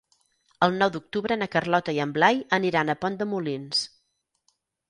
[0.67, 3.87] El nou d'octubre na Carlota i en Blai aniran a Pont de Molins.